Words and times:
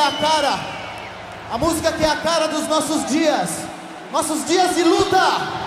é 0.00 0.06
a 0.06 0.12
cara, 0.12 0.58
a 1.52 1.58
música 1.58 1.92
que 1.92 2.02
é 2.02 2.08
a 2.08 2.16
cara 2.16 2.48
dos 2.48 2.66
nossos 2.66 3.06
dias, 3.06 3.50
nossos 4.10 4.46
dias 4.46 4.74
de 4.74 4.82
luta. 4.82 5.59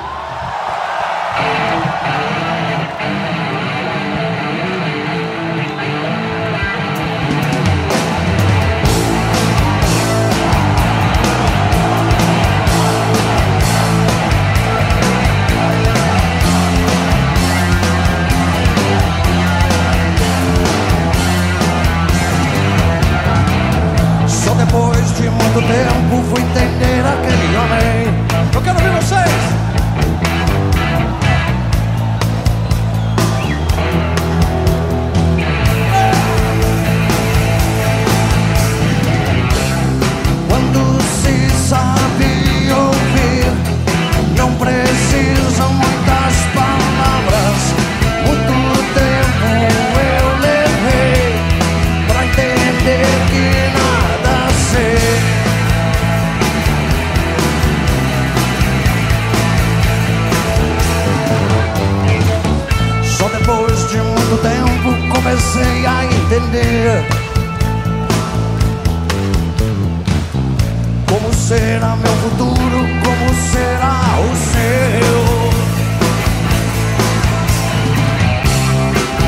meu 71.96 72.16
futuro, 72.18 72.88
como 73.04 73.34
será 73.52 74.20
o 74.20 74.36
seu. 74.36 75.24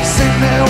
Se 0.04 0.24
meu 0.40 0.66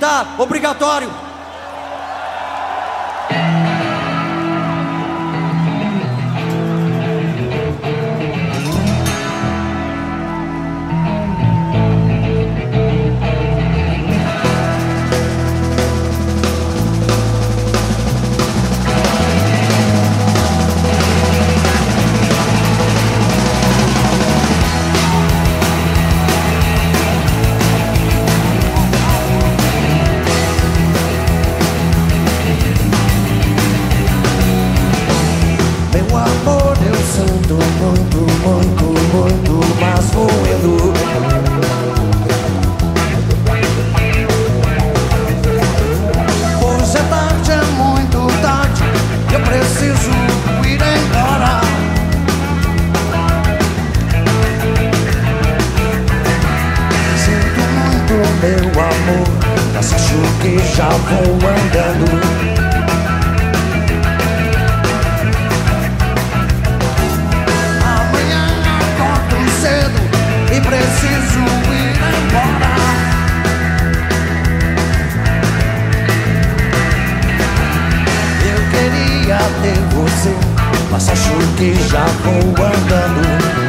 militar 0.00 0.34
obrigatório. 0.38 1.29
Que 81.60 81.74
já 81.90 82.06
vou 82.24 82.64
andando. 82.64 83.59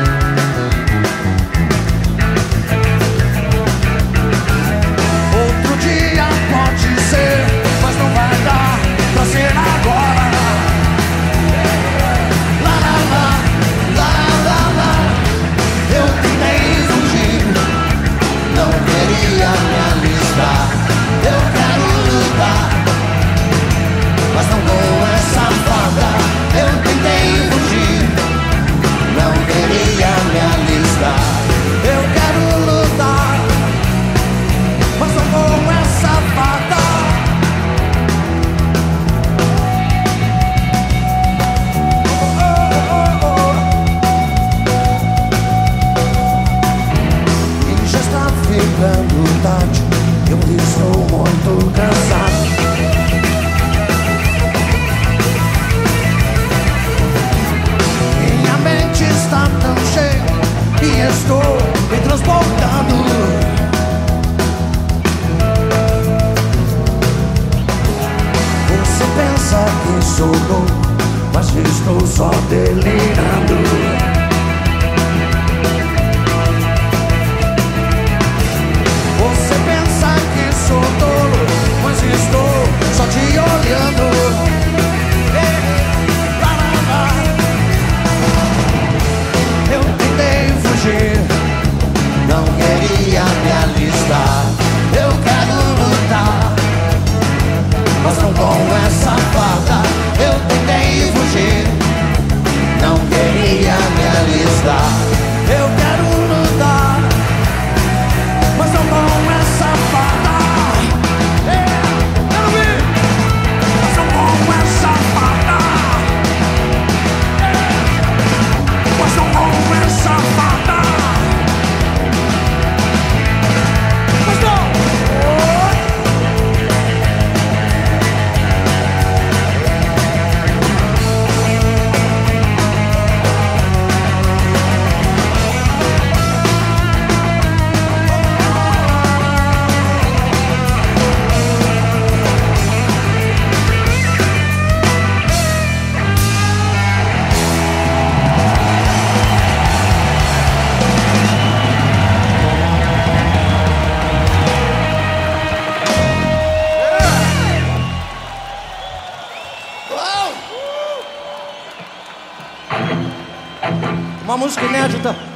estou 71.81 72.06
só 72.06 72.30
dele. 72.50 73.11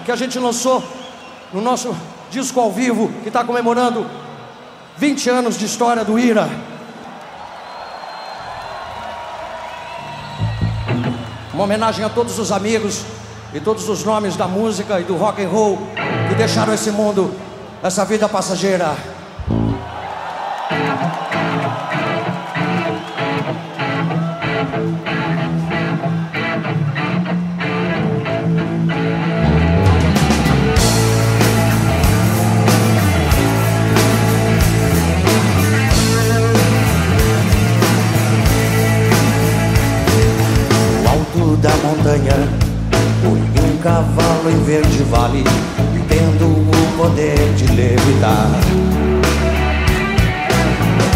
Que 0.06 0.12
a 0.12 0.16
gente 0.16 0.38
lançou 0.40 0.84
no 1.52 1.62
nosso 1.62 1.96
disco 2.30 2.60
ao 2.60 2.72
vivo, 2.72 3.12
que 3.22 3.30
está 3.30 3.44
comemorando 3.44 4.06
20 4.98 5.30
anos 5.30 5.58
de 5.58 5.66
história 5.66 6.04
do 6.04 6.18
Ira. 6.18 6.50
Uma 11.54 11.64
homenagem 11.64 12.04
a 12.04 12.10
todos 12.10 12.38
os 12.38 12.52
amigos 12.52 13.04
e 13.54 13.60
todos 13.60 13.88
os 13.88 14.04
nomes 14.04 14.36
da 14.36 14.48
música 14.48 15.00
e 15.00 15.04
do 15.04 15.16
rock 15.16 15.42
and 15.42 15.50
roll 15.50 15.78
que 16.28 16.36
deixaram 16.36 16.74
esse 16.74 16.92
mundo, 16.92 17.34
essa 17.82 18.04
vida 18.04 18.28
passageira. 18.28 19.15
Montanha. 42.06 42.66
Um 43.26 43.78
cavalo 43.78 44.50
em 44.50 44.64
verde 44.64 45.04
vale 45.10 45.44
Tendo 46.08 46.46
o 46.46 46.98
poder 46.98 47.54
de 47.56 47.66
levitar. 47.74 48.48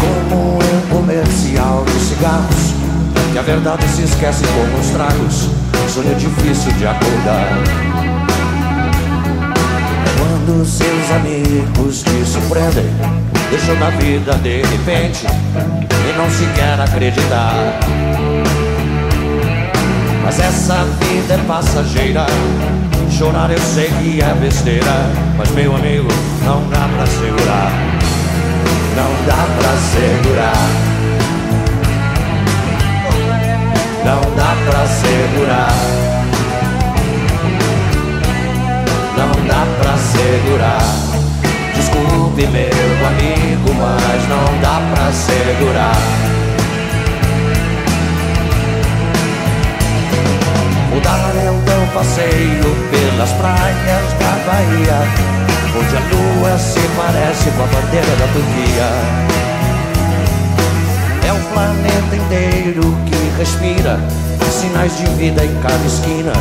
Como 0.00 0.58
um 0.58 0.96
comercial 0.96 1.84
de 1.84 2.00
cigarros 2.00 2.74
Que 3.32 3.38
a 3.38 3.42
verdade 3.42 3.86
se 3.88 4.02
esquece 4.02 4.44
como 4.46 4.78
os 4.78 4.90
tragos 4.90 5.48
Sonho 5.92 6.14
difícil 6.14 6.72
de 6.72 6.86
acordar. 6.86 7.58
Quando 10.18 10.64
seus 10.64 11.10
amigos 11.12 12.02
te 12.02 12.24
surpreendem 12.24 12.86
Deixam 13.50 13.76
na 13.76 13.90
vida 13.90 14.34
de 14.34 14.62
repente 14.62 15.26
E 15.26 16.16
não 16.16 16.30
se 16.30 16.46
quer 16.54 16.80
acreditar 16.80 17.78
mas 20.30 20.38
essa 20.38 20.84
vida 21.00 21.34
é 21.34 21.38
passageira. 21.38 22.24
Chorar 23.10 23.50
eu 23.50 23.58
sei 23.58 23.88
que 23.88 24.22
é 24.22 24.32
besteira. 24.34 25.10
Mas 25.36 25.50
meu 25.50 25.74
amigo, 25.74 26.06
não 26.44 26.62
dá 26.68 26.88
pra 26.88 27.04
segurar. 27.04 27.72
Não 28.94 29.10
dá 29.26 29.44
pra 29.58 29.76
segurar. 29.90 30.68
Não 34.04 34.20
dá 34.36 34.54
pra 34.70 34.86
segurar. 34.86 35.74
Não 39.16 39.32
dá 39.48 39.66
pra 39.82 39.96
segurar. 39.98 40.94
Desculpe, 41.74 42.46
meu 42.46 43.06
amigo, 43.08 43.74
mas 43.74 44.28
não 44.28 44.60
dá 44.60 44.80
pra 44.94 45.10
segurar. 45.10 46.29
Vou 51.00 51.12
dar 51.12 51.32
então 51.34 51.86
passeio 51.94 52.76
pelas 52.90 53.32
praias 53.32 54.12
da 54.18 54.32
Bahia, 54.44 55.00
onde 55.74 55.96
a 55.96 56.00
lua 56.00 56.58
se 56.58 56.80
parece 56.94 57.50
com 57.52 57.62
a 57.62 57.66
bandeira 57.66 58.16
da 58.16 58.26
Turquia. 58.26 58.88
É 61.26 61.32
o 61.32 61.38
planeta 61.54 62.16
inteiro 62.16 62.96
que 63.06 63.38
respira 63.38 63.98
sinais 64.50 64.94
de 64.98 65.06
vida 65.16 65.42
em 65.42 65.54
cada 65.62 65.86
esquina. 65.86 66.32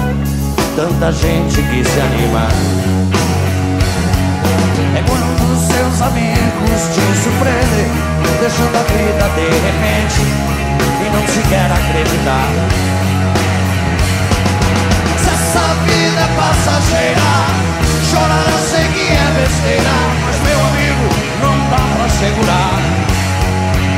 Tanta 0.75 1.11
gente 1.13 1.61
que 1.61 1.83
se 1.85 1.99
anima. 2.01 2.47
É 4.93 5.03
quando 5.07 5.55
seus 5.71 6.01
amigos 6.01 6.81
te 6.93 7.01
surpreendem, 7.23 7.91
deixando 8.41 8.75
a 8.75 8.83
vida 8.83 9.29
de 9.35 9.47
repente 9.67 10.21
e 11.05 11.09
não 11.15 11.25
se 11.27 11.47
quer 11.47 11.71
acreditar. 11.71 12.88
Essa 15.69 15.81
vida 15.81 16.19
é 16.19 16.27
passageira, 16.35 17.29
chorar 18.09 18.43
eu 18.51 18.57
sei 18.57 18.87
que 18.87 19.05
é 19.13 19.27
besteira, 19.39 19.95
mas 20.25 20.37
meu 20.41 20.59
amigo, 20.65 21.07
não 21.43 21.55
dá 21.69 21.83
pra 21.95 22.09
segurar, 22.09 22.73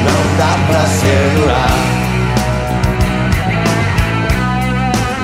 não 0.04 0.22
dá 0.38 0.52
pra 0.68 0.86
segurar. 0.86 1.72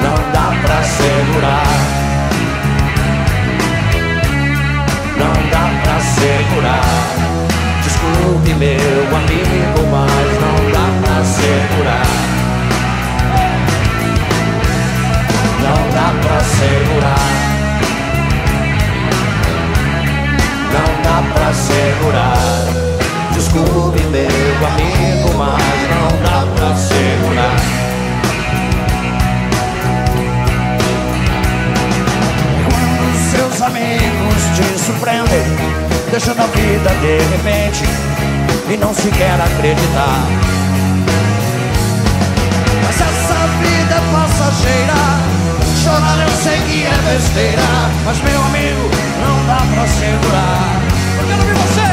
Não 0.02 0.16
dá 0.32 0.48
pra 0.62 0.84
segurar. 0.84 1.68
segurar. 6.00 6.82
Desculpe, 7.84 8.54
meu 8.54 9.18
amigo, 9.18 9.80
mas 9.92 10.32
não 10.40 10.72
dá 10.72 10.86
pra 11.02 11.26
segurar. 11.26 12.37
Não 15.68 15.82
dá 15.94 16.14
pra 16.22 16.40
segurar. 16.44 17.30
Não 20.74 20.90
dá 21.04 21.18
pra 21.34 21.54
segurar. 21.54 22.38
Desculpe, 23.34 24.02
meu 24.04 24.68
amigo, 24.68 25.30
mas 25.38 25.80
não 25.92 26.10
dá 26.24 26.40
pra 26.56 26.76
segurar. 26.76 27.58
Quando 32.64 33.16
seus 33.32 33.62
amigos 33.62 34.42
te 34.56 34.80
surpreendem 34.80 35.78
deixando 36.12 36.42
a 36.42 36.48
vida 36.48 36.90
de 37.02 37.18
repente 37.36 37.84
e 38.70 38.78
não 38.78 38.94
se 38.94 39.10
quer 39.12 39.40
acreditar. 39.40 40.26
Mas 42.84 42.96
essa 42.96 43.48
vida 43.62 43.96
é 43.96 44.02
passageira, 44.14 44.94
chorar 45.88 46.20
eu 46.20 46.30
sei 46.44 46.60
que 46.68 46.86
é 46.86 46.98
besteira, 47.12 47.62
mas 48.04 48.20
meu 48.22 48.42
amigo, 48.44 48.90
não 49.22 49.46
dá 49.48 49.62
pra 49.74 49.88
segurar. 49.88 50.82
Eu 51.18 51.28
quero 51.28 51.42
ouvir 51.42 51.56
vocês, 51.56 51.87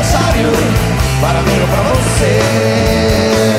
aniversário, 0.00 0.50
parabéns 1.20 1.68
pra 1.68 1.82
você. 1.82 3.49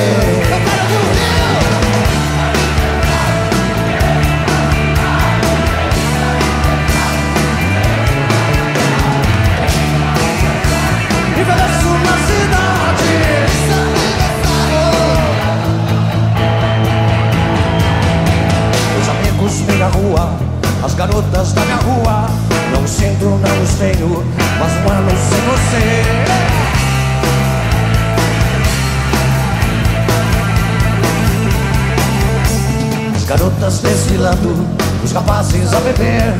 As 33.72 33.80
garotas 33.80 33.80
desfilando, 33.80 34.68
os 35.02 35.12
rapazes 35.12 35.72
a 35.72 35.80
beber. 35.80 36.34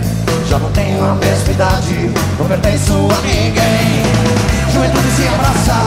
Já 0.51 0.59
não 0.59 0.71
tenho 0.73 1.03
a 1.03 1.15
mesma 1.15 1.51
idade, 1.51 2.11
não 2.39 2.47
pertenço 2.47 2.93
a 2.93 3.23
ninguém. 3.23 4.03
Juventude 4.71 5.11
se 5.17 5.27
abraça, 5.29 5.87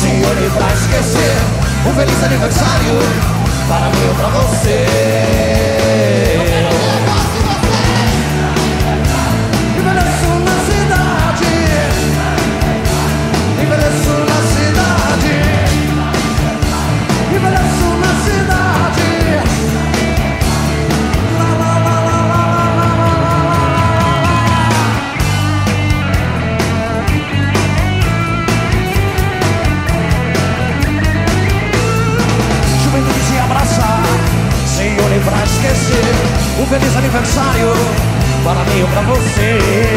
se 0.00 0.06
une 0.06 0.50
pra 0.50 0.72
esquecer. 0.72 1.36
Um 1.86 1.92
feliz 1.94 2.24
aniversário 2.24 3.00
para 3.68 3.90
mim 3.90 4.08
ou 4.08 4.14
pra 4.14 4.28
você. 4.28 6.31
e-mail 38.72 38.86
pra 38.88 39.02
você. 39.02 39.91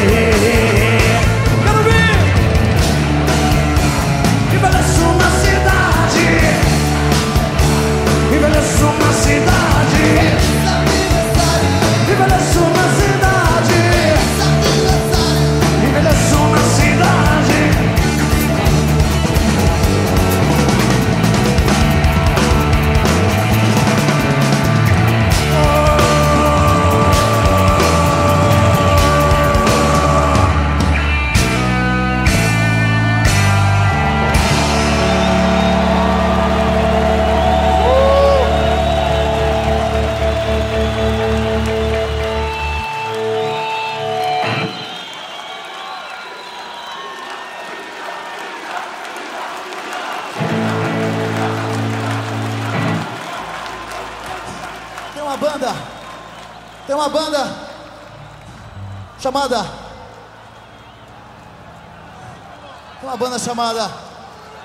Chamada 63.56 63.90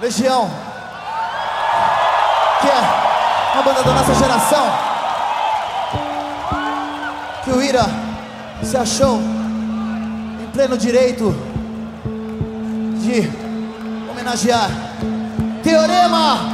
Legião. 0.00 0.50
Que 2.60 2.66
é 2.66 3.52
uma 3.54 3.62
banda 3.62 3.84
da 3.84 3.92
nossa 3.92 4.14
geração. 4.14 4.66
Que 7.44 7.50
o 7.52 7.62
Ira 7.62 7.84
se 8.64 8.76
achou 8.76 9.20
em 10.42 10.50
pleno 10.52 10.76
direito 10.76 11.32
de 13.00 13.30
homenagear. 14.10 14.70
Teorema! 15.62 16.49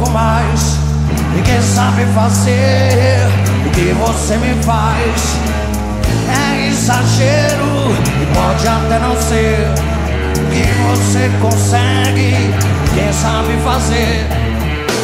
Pouco 0.00 0.10
mais. 0.10 0.78
Sabe 1.74 2.04
fazer 2.14 3.28
o 3.66 3.70
que 3.70 3.92
você 3.92 4.36
me 4.36 4.62
faz. 4.62 5.36
É 6.28 6.68
exagero 6.68 7.94
e 8.20 8.26
pode 8.34 8.66
até 8.66 8.98
não 8.98 9.14
ser. 9.16 9.68
O 10.38 10.46
que 10.50 10.64
você 10.88 11.30
consegue, 11.40 12.34
quem 12.94 13.12
sabe 13.12 13.56
fazer. 13.62 14.26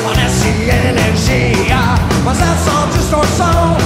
Parece 0.04 0.48
energia, 0.48 1.94
mas 2.24 2.40
é 2.40 2.56
só 2.64 2.86
distorção. 2.96 3.76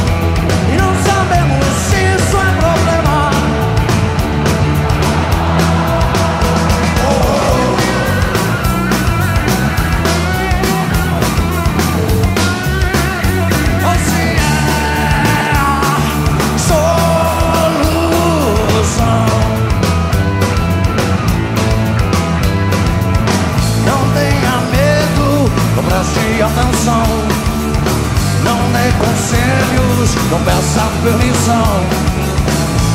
Dê 28.72 28.92
conselhos, 28.98 30.14
não 30.30 30.40
peça 30.40 30.88
permissão. 31.02 32.10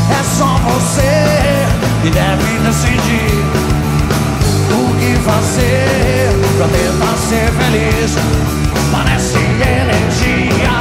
É 0.10 0.24
só 0.38 0.58
você 0.60 1.68
que 2.02 2.10
deve 2.12 2.60
decidir 2.60 3.44
O 4.72 4.96
que 5.00 5.16
fazer 5.24 6.30
pra 6.58 6.68
tentar 6.68 7.18
ser 7.18 7.52
feliz. 7.52 8.16
Parece 8.92 9.38
energia, 9.38 10.72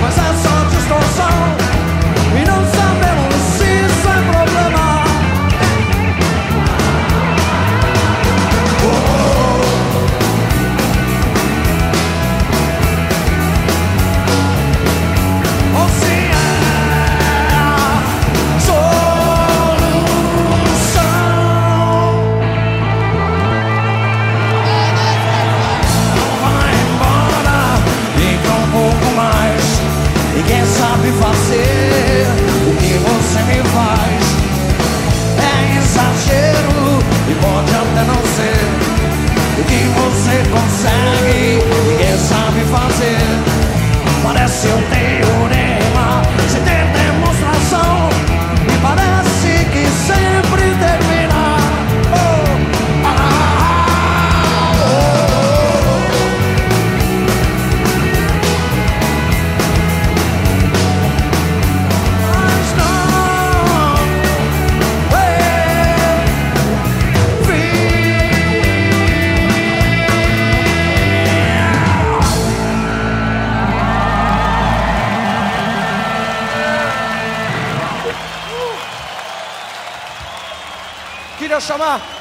mas 0.00 0.18
é 0.18 0.34
só 0.42 0.64
distorção 0.76 1.63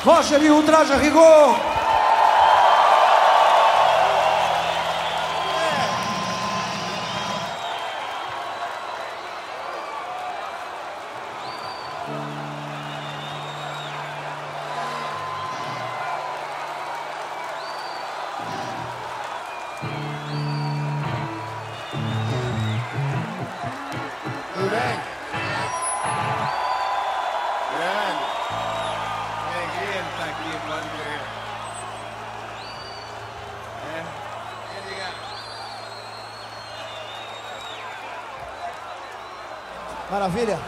Roger 0.03 0.43
e 0.43 0.51
Ultraja 0.51 0.97
Rigor. 0.97 1.73
Maravilha. 40.13 40.59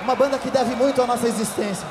Uma 0.00 0.14
banda 0.14 0.38
que 0.38 0.48
deve 0.48 0.76
muito 0.76 1.02
à 1.02 1.06
nossa 1.08 1.26
existência. 1.26 1.88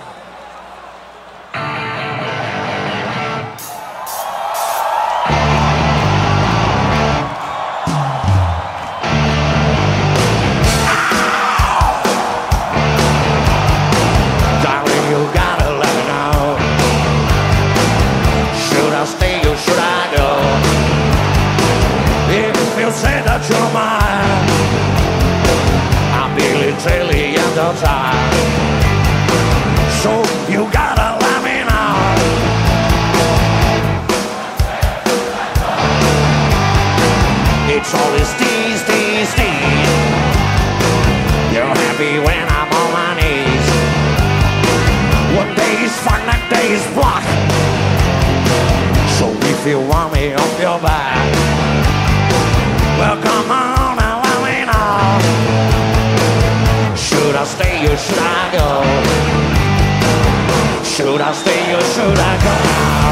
Should 61.18 61.26
I 61.26 61.34
stay 61.34 61.74
or 61.74 61.82
should 61.82 62.20
I 62.20 62.38
go 62.46 62.54
now? 62.54 63.10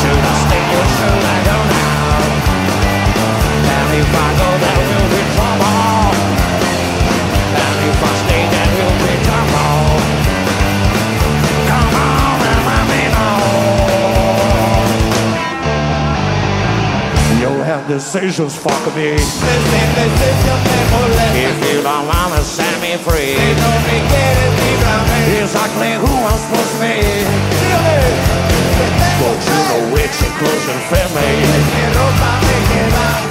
Should 0.00 0.24
I 0.24 0.34
stay 0.40 0.64
or 0.80 0.86
should 0.96 1.24
I 1.36 1.38
go 1.44 1.56
now? 1.68 2.16
And 3.76 3.88
if 4.00 4.08
I 4.08 4.28
go, 4.40 4.48
there 4.64 4.80
will 4.88 5.08
be 5.12 5.20
trouble. 5.36 6.16
And 7.60 7.76
if 7.92 8.00
I 8.00 8.12
stay, 8.24 8.42
there 8.56 8.72
will 8.72 8.96
be 9.04 9.14
trouble. 9.28 9.84
Come 11.68 11.92
on 12.08 12.40
and 12.48 12.60
let 12.70 12.84
me 12.88 13.02
know. 13.12 13.44
You'll 17.52 17.64
have 17.68 17.84
decisions, 17.86 18.56
fuck 18.56 18.84
me 18.96 19.20
if 21.50 21.58
you 21.66 21.82
don't 21.82 22.06
wanna 22.06 22.42
set 22.42 22.74
me 22.80 22.96
free. 23.06 23.34
They 23.34 23.54
no 23.62 23.70
me 23.86 23.96
quieres, 24.10 24.52
líbrame. 24.60 25.42
Exactly 25.42 25.90
who 26.02 26.12
I'm 26.28 26.38
supposed 26.42 26.72
to 26.74 26.78
be. 26.82 26.96
But 29.20 29.38
you 29.48 29.58
know 29.68 29.98
it's 30.02 30.18
your 30.22 30.32
cousin 30.40 30.78
me. 31.16 31.28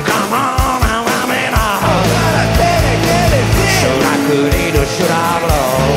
Come 0.09 0.33
on 0.45 0.79
and 0.91 1.01
let 1.09 1.25
me 1.31 1.41
know. 1.53 1.73
Ahora 1.89 2.43
te 2.57 2.71
me 2.85 2.93
quieres, 3.05 3.47
sí. 3.55 3.65
Should 3.77 4.03
I 4.11 4.17
good 4.27 4.73
or 4.81 4.87
should 4.93 5.11
I 5.11 5.39
blow? 5.43 5.89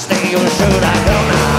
Stay 0.00 0.34
or 0.34 0.48
should 0.48 0.82
I 0.82 1.04
go 1.04 1.12
now? 1.12 1.49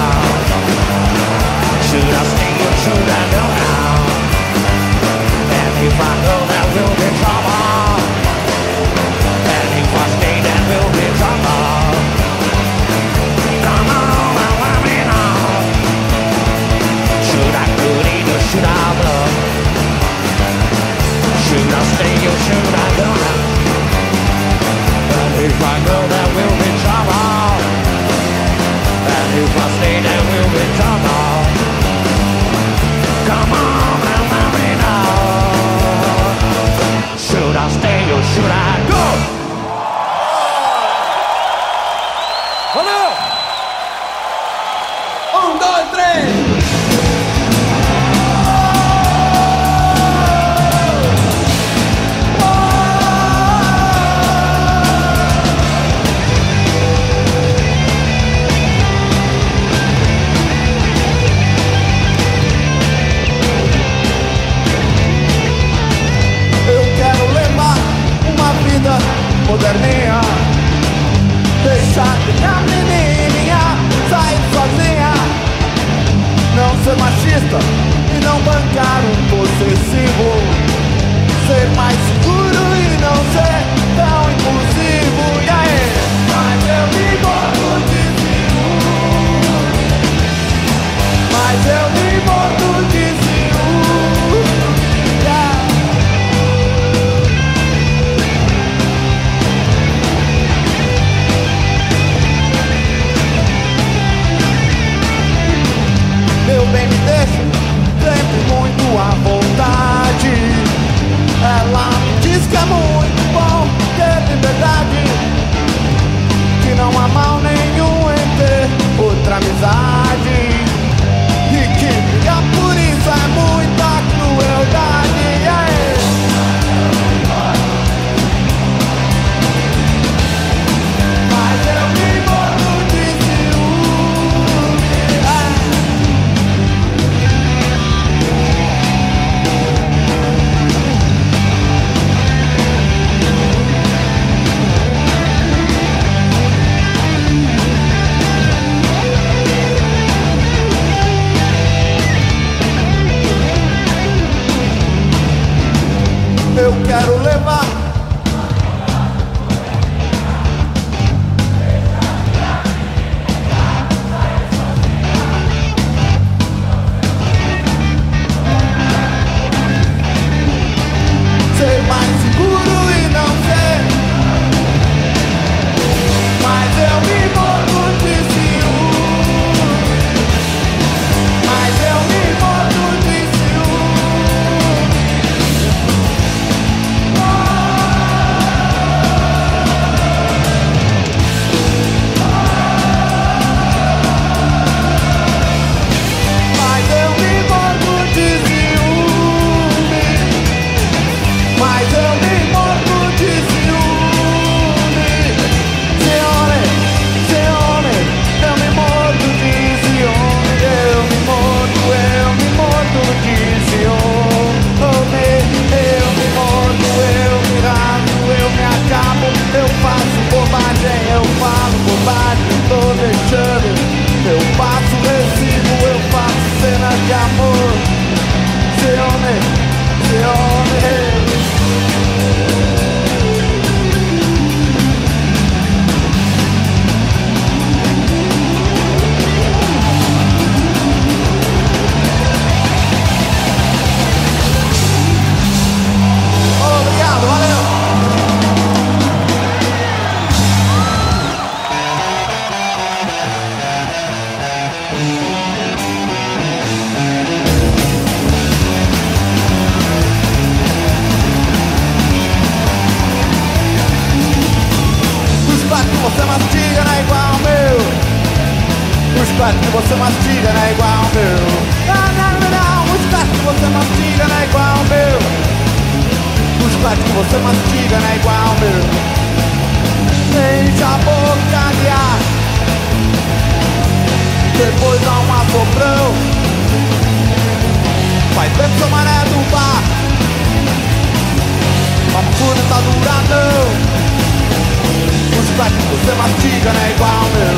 chiclete 295.51 295.75
que 295.75 295.83
você 295.83 296.13
mastiga 296.15 296.73
não 296.73 296.81
é 296.81 296.91
igual 296.91 297.25
meu. 297.35 297.57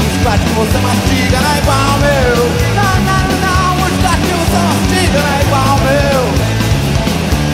Os 0.00 0.12
chiclete 0.12 0.44
que 0.44 0.52
você 0.52 0.78
mastiga 0.78 1.40
não 1.40 1.50
é 1.50 1.58
igual 1.58 1.98
meu. 2.00 2.36
Não, 2.80 2.96
não, 3.08 3.24
não, 3.44 3.84
os 3.84 3.92
chiclete 3.92 4.24
que 4.24 4.34
você 4.40 4.58
mastiga 4.68 5.18
não 5.20 5.30
é 5.30 5.40
igual 5.42 5.76
meu. 5.84 6.22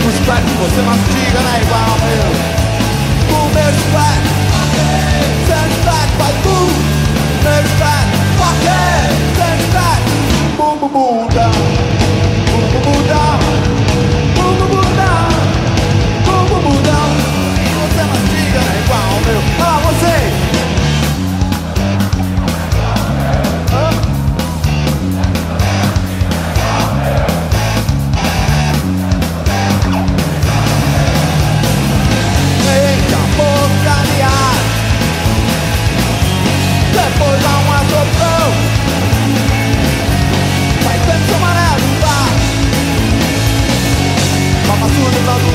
Os 0.06 0.14
chiclete 0.14 0.46
que 0.46 0.56
você 0.62 0.80
mastiga 0.82 1.38
não 1.42 1.50
é 1.50 1.62
igual 1.62 1.92
meu. 2.06 2.28
O 3.34 3.48
meu 3.54 3.70
chiclete, 3.74 4.30
seu 5.46 5.62
chiclete 5.72 6.14
vai 6.18 6.32
tudo. 6.42 6.78
Meu 7.42 7.62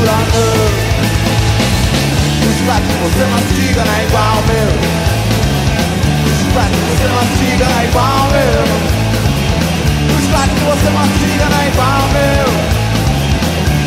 furacão 0.01 0.57
O 2.41 2.49
chiclete 2.57 2.87
que 2.87 2.97
você 3.05 3.23
mastiga 3.25 3.85
não 3.85 3.93
é 3.93 4.03
igual 4.03 4.37
meu. 4.49 4.69
O 6.25 6.31
chiclete 6.37 6.75
que 6.77 6.85
você 6.89 7.07
mastiga 7.19 7.65
não 7.69 7.79
é 7.79 7.85
igual 7.85 8.23
meu. 8.31 8.63
O 10.09 10.21
chiclete 10.21 10.53
que 10.55 10.63
você 10.71 10.89
mastiga 10.89 11.45
não 11.51 11.59
é 11.61 11.67
igual 11.67 12.03
meu. 12.17 12.47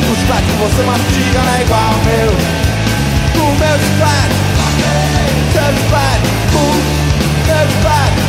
O 0.08 0.16
chiclete 0.16 0.46
que 0.46 0.56
você 0.62 0.82
mastiga 0.84 1.40
não 1.42 1.54
é 1.54 1.62
igual 1.62 1.94
meu. 2.06 2.30
O 3.34 3.46
meu 3.58 3.76
chiclete 3.84 4.36
Seu 5.52 5.70
chiclete 5.74 6.28
O 6.54 6.64
meu 7.46 7.64
chiclete 7.68 8.23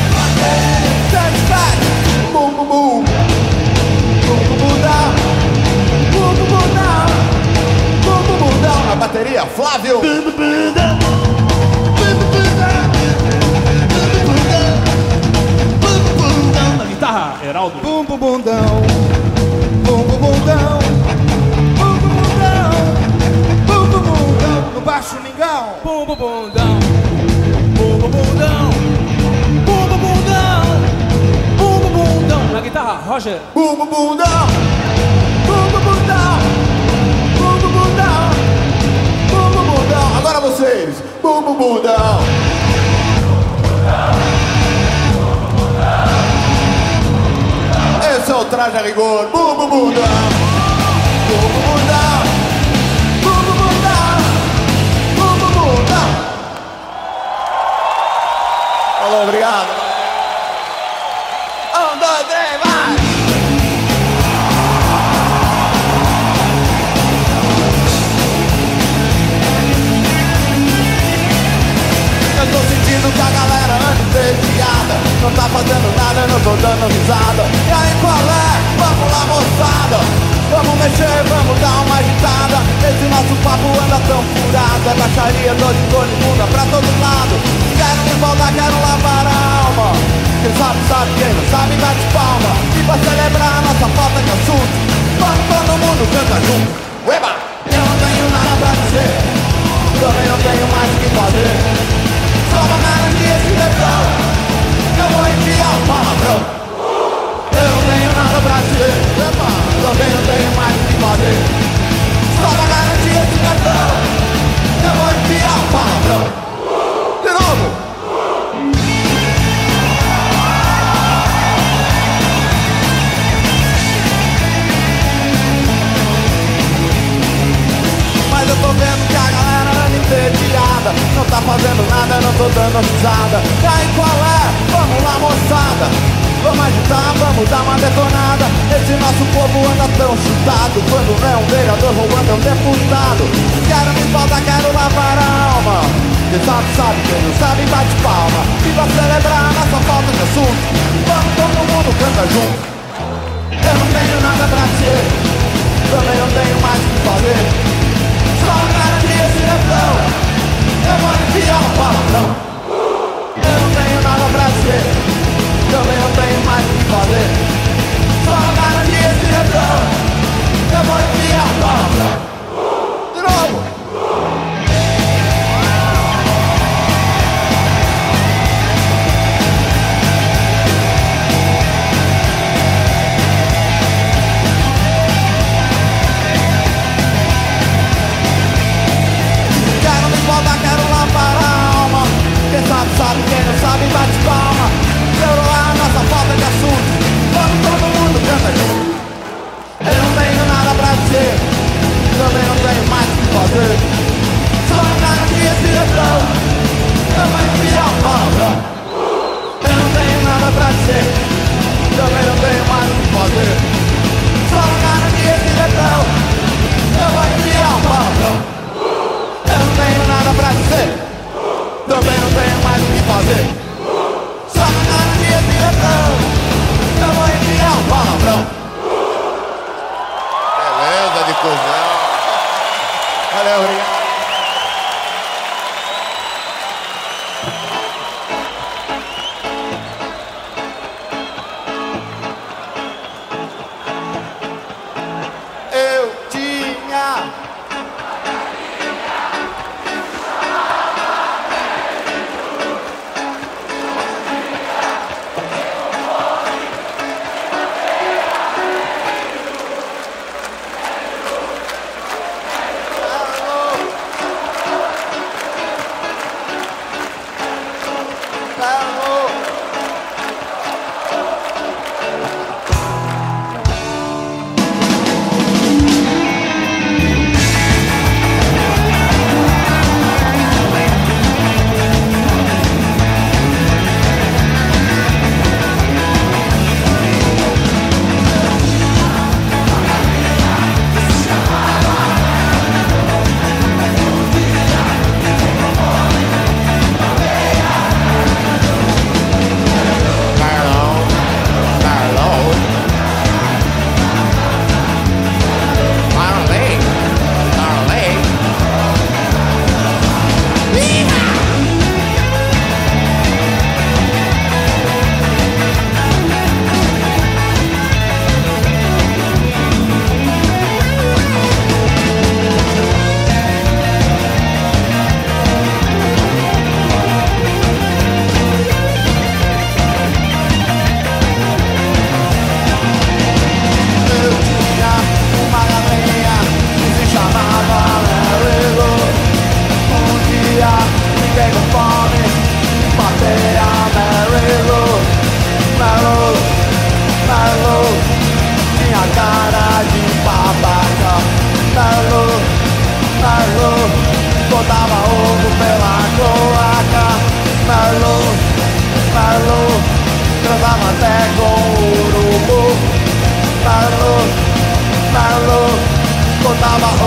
bateria, 9.16 9.46
Flávio. 9.46 10.02
Na 16.78 16.86
guitarra, 16.86 17.36
Heraldo. 17.42 17.80
Bumbo 17.80 18.18
bundão, 18.18 18.82
bum 19.86 20.04
bundão, 20.04 20.80
Bum 21.78 21.98
bundão, 21.98 22.72
Bum 23.66 23.88
bundão. 23.88 24.74
No 24.74 24.82
baixo, 24.82 25.16
mingau. 25.22 25.80
Bumbo 25.82 26.16
bundão, 26.16 26.80
Bum 27.78 28.10
bundão, 28.10 28.70
Bum 29.66 29.98
bundão, 29.98 30.64
Bum 31.58 31.90
bundão. 31.90 32.54
Na 32.54 32.60
guitarra, 32.60 33.02
Roger. 33.08 33.40
Bum 33.54 33.78
bundão, 33.78 34.48
Bum 35.48 35.80
bundão. 35.80 36.45
Agora 40.28 40.40
vocês, 40.40 40.96
bum 41.22 41.40
bum 41.44 41.54
bundão. 41.54 42.20
Esse 48.18 48.32
é 48.32 48.36
o 48.36 48.46
traje 48.46 48.76
a 48.76 48.82
rigor, 48.82 49.28
bum 49.28 49.56
bum 49.56 49.70
bundão. 49.70 50.04
Bum 51.28 51.38
bum 51.38 51.50
bundão. 51.62 52.06
Obrigado. 59.28 59.85
entediada. 74.20 74.96
Não 75.22 75.32
tá 75.32 75.46
fazendo 75.50 75.88
nada, 75.96 76.22
eu 76.22 76.28
não 76.28 76.40
tô 76.40 76.54
dando 76.62 76.88
risada. 76.88 77.44
E 77.44 77.72
aí 77.72 77.94
qual 78.02 78.16
é? 78.16 78.48
Vamos 78.80 79.08
lá 79.12 79.22
moçada. 79.28 80.00
Vamos 80.52 80.76
mexer, 80.80 81.20
vamos 81.28 81.60
dar 81.60 81.78
uma 81.84 81.98
agitada. 82.00 82.58
Esse 82.86 83.06
nosso 83.10 83.36
papo 83.44 83.68
anda 83.76 84.00
tão 84.08 84.22
furado. 84.24 84.86
É 84.86 84.94
baixaria, 84.96 85.54
dor 85.56 85.74
de 85.74 85.84
dor 85.92 86.06
de 86.08 86.16
bunda 86.24 86.46
pra 86.48 86.64
todo 86.70 86.88
lado. 87.02 87.36
Quero 87.76 88.02
me 88.08 88.14
voltar, 88.22 88.52
quero 88.54 88.78
lavar 88.80 89.26
a 89.28 89.38
alma. 89.68 89.92
Quem 90.42 90.54
sabe, 90.56 90.80
sabe, 90.88 91.10
quem 91.18 91.34
não 91.34 91.46
sabe, 91.50 91.76
bate 91.82 92.06
palma. 92.14 92.52
E 92.78 92.84
pra 92.84 92.96
celebrar 93.02 93.54
a 93.58 93.62
nossa 93.68 93.88
falta 93.98 94.20
de 94.22 94.32
assunto. 94.32 94.76
Vamos 95.20 95.44
todo 95.50 95.72
mundo 95.82 96.02
cantar 96.14 96.42
junto. 96.46 96.95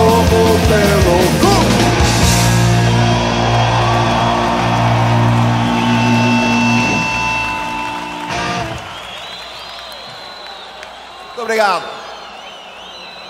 como 0.08 0.58
pelo 0.68 1.18
cu. 1.40 1.54
Muito 11.26 11.42
obrigado. 11.42 11.84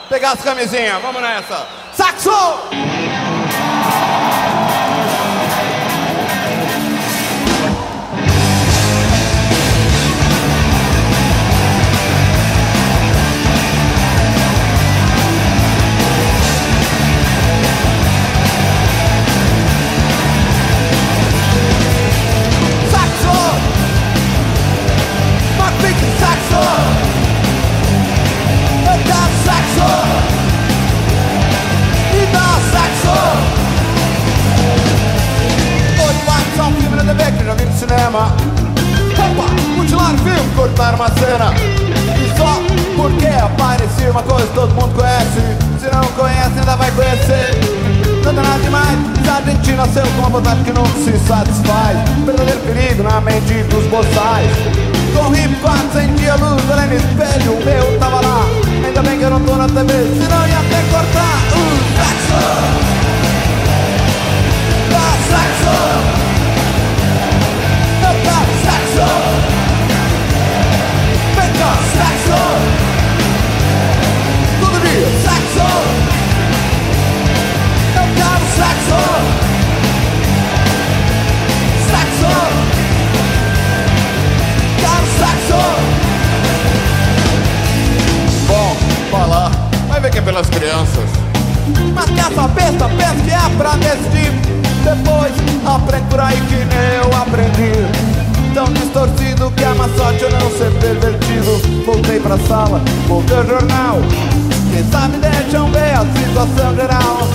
Pegar 0.09 0.33
as 0.33 0.43
camisinhas, 0.43 1.03
vamos 1.03 1.20
nessa. 1.20 1.66
Saxo! 1.93 2.97
Na 37.09 37.15
TV 37.15 37.33
que 37.33 37.45
já 37.45 37.55
vi 37.55 37.65
no 37.65 37.73
cinema. 37.73 38.37
Opa, 39.17 39.47
o 39.77 40.19
filme, 40.19 40.55
cortar 40.55 40.95
uma 40.95 41.09
cena. 41.09 41.55
E 41.55 42.37
só 42.37 42.61
porque 42.97 43.27
aparecia 43.27 44.11
uma 44.11 44.23
coisa 44.23 44.47
que 44.47 44.55
todo 44.55 44.75
mundo 44.75 44.95
conhece. 44.95 45.57
Se 45.81 45.95
não 45.95 46.05
conhece, 46.13 46.59
ainda 46.59 46.77
vai 46.77 46.91
conhecer. 46.91 47.59
Não 48.25 48.35
tem 48.35 48.43
nada 48.43 48.59
demais, 48.63 48.99
a 49.27 49.51
gente 49.51 49.73
nasceu 49.73 50.03
com 50.03 50.19
uma 50.19 50.29
vontade 50.29 50.63
que 50.65 50.73
não 50.73 50.85
se 50.85 51.19
satisfaz. 51.27 51.97
Verdadeiro 52.27 52.61
perigo 52.61 53.03
na 53.03 53.21
mente 53.21 53.55
dos 53.65 53.87
boçais. 53.87 54.51
Com 55.17 55.35
hip 55.35 55.55
4 55.63 55.79
sentia 55.95 56.35
luz, 56.35 56.71
além 56.71 56.89
do 56.89 56.97
espelho, 56.97 57.53
o 57.55 57.65
meu 57.65 57.99
tava 57.99 58.21
lá. 58.21 58.45
Ainda 58.85 59.03
bem 59.03 59.19
que 59.19 59.25
eu 59.25 59.31
não 59.31 59.41
tô 59.41 59.57
na 59.57 59.67
TV, 59.67 59.93
senão 60.21 60.47
ia 60.47 60.59
até 60.59 60.83
cortar 60.91 61.39
o 61.55 61.97
saxo. 61.97 62.88
Vem 71.99 72.18
cá, 72.28 72.47
pra 102.29 102.39
sala, 102.47 102.81
vou 103.07 103.22
ver 103.22 103.47
jornal. 103.47 103.99
Quem 104.70 104.85
sabe 104.91 105.16
deixam 105.16 105.70
ver 105.72 105.95
a 105.95 106.05
situação 106.05 106.76
geral. 106.76 107.26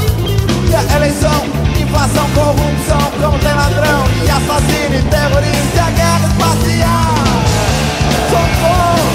E 0.69 0.75
a 0.75 0.83
eleição, 0.95 1.45
inflação, 1.79 2.27
corrupção 2.33 3.11
Como 3.19 3.37
tem 3.39 3.53
ladrão. 3.53 4.03
E 4.23 4.29
assassino 4.29 4.95
e 4.95 5.01
terrorista 5.09 5.75
E 5.75 5.79
a 5.79 5.89
guerra 5.89 6.27
espacial. 6.27 7.15
Socorro, 8.29 9.09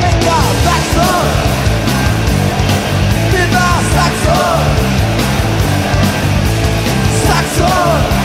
vem 0.00 0.16
cá, 0.24 0.40
Saxon 0.64 1.20
me 3.32 3.42
dá 3.52 3.70
Saxo 7.26 8.15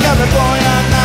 California. 0.00 0.66
boy 0.76 0.95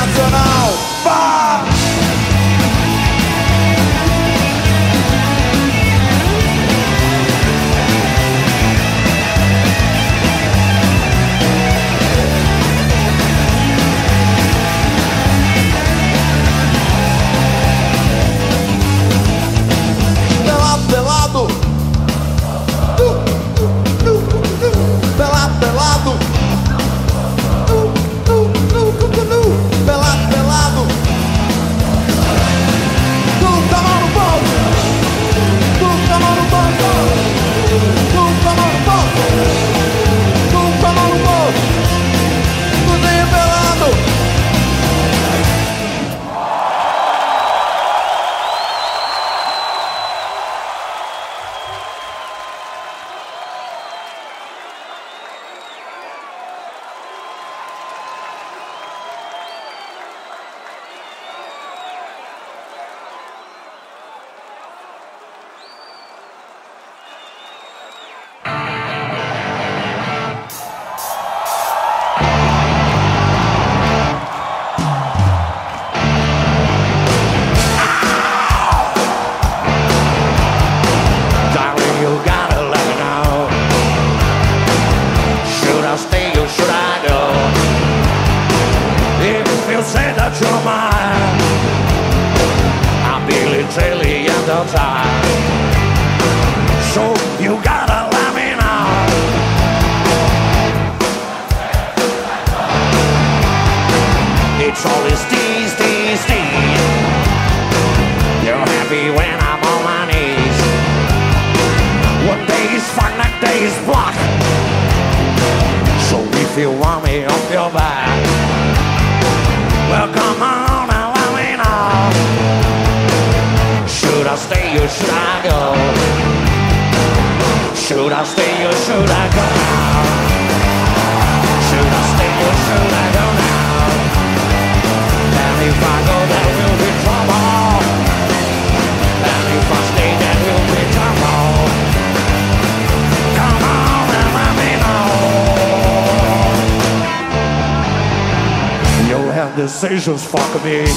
Jesus, 150.02 150.26
fuck 150.26 150.64
me. 150.64 150.82
If 150.82 150.90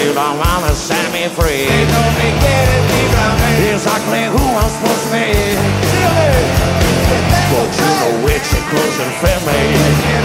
you 0.00 0.14
don't 0.14 0.38
wanna 0.38 0.72
set 0.72 1.12
me 1.12 1.28
free, 1.28 1.68
exactly 3.70 4.24
who 4.32 4.40
I'm 4.40 4.70
supposed 4.70 5.04
to 5.04 5.12
be. 5.12 5.28
But 7.52 7.68
you 7.76 7.84
know 8.00 8.28
it's 8.32 8.52
a 8.54 8.60
closing 8.70 9.12
family. 9.20 10.23